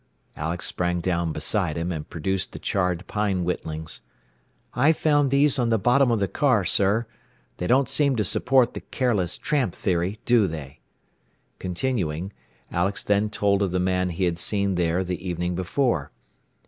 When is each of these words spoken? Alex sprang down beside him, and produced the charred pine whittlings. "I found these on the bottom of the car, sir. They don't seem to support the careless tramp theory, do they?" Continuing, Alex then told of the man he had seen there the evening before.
Alex 0.35 0.65
sprang 0.65 0.99
down 0.99 1.31
beside 1.31 1.77
him, 1.77 1.91
and 1.91 2.09
produced 2.09 2.53
the 2.53 2.57
charred 2.57 3.05
pine 3.05 3.43
whittlings. 3.43 4.01
"I 4.73 4.93
found 4.93 5.29
these 5.29 5.59
on 5.59 5.69
the 5.69 5.77
bottom 5.77 6.09
of 6.09 6.17
the 6.19 6.27
car, 6.27 6.65
sir. 6.65 7.05
They 7.57 7.67
don't 7.67 7.87
seem 7.87 8.15
to 8.15 8.23
support 8.23 8.73
the 8.73 8.81
careless 8.81 9.37
tramp 9.37 9.75
theory, 9.75 10.17
do 10.25 10.47
they?" 10.47 10.79
Continuing, 11.59 12.33
Alex 12.71 13.03
then 13.03 13.29
told 13.29 13.61
of 13.61 13.69
the 13.71 13.79
man 13.79 14.09
he 14.09 14.23
had 14.23 14.39
seen 14.39 14.73
there 14.73 15.03
the 15.03 15.23
evening 15.23 15.53
before. 15.53 16.11